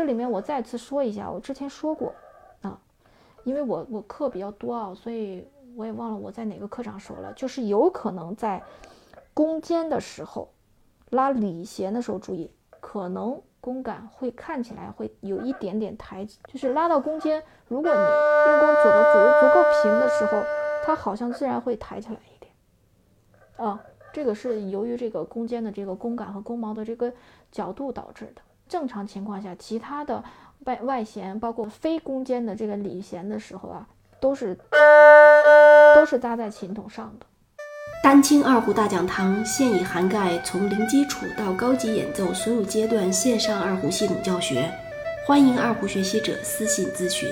[0.00, 2.14] 这里面我再次说一下，我之前说过
[2.62, 2.80] 啊，
[3.44, 8.62] 因为我我课比较多啊，所以我也忘了我在哪个课上说了，就是有可能在
[9.34, 10.48] 弓肩的时候
[11.10, 12.50] 拉里弦的时候，注意
[12.80, 20.42] 可能弓杆会看起来会有一点点抬，就是拉到弓肩，如果你运弓走的足足够平的时候，
[20.82, 22.50] 它好像自然会抬起来一点
[23.68, 23.78] 啊。
[24.14, 27.12] 这个是由于这个弓肩的这个弓杆和弓毛的这个
[27.52, 28.40] 角度导致的。
[28.70, 30.22] 正常情况下，其他的
[30.60, 33.86] 外外弦，包括非弓尖的这个里弦的时候啊，
[34.20, 34.56] 都是
[35.96, 37.26] 都是搭在琴筒上的。
[38.02, 44.70] 丹青二胡大讲堂现已涵盖从零基础到高级演奏所有阶段线上二胡系统教学，
[45.26, 47.28] 欢迎二胡学习者私信咨询。